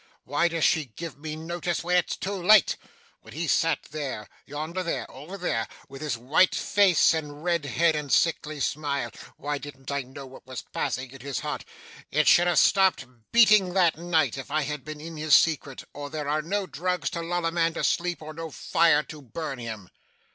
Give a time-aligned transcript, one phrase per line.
[0.23, 2.75] Why does she give me notice when it's too late?
[3.21, 7.95] When he sat there, yonder there, over there, with his white face, and red head,
[7.95, 11.65] and sickly smile, why didn't I know what was passing in his heart?
[12.09, 16.09] It should have stopped beating, that night, if I had been in his secret, or
[16.09, 19.59] there are no drugs to lull a man to sleep, or no fire to burn
[19.59, 19.87] him!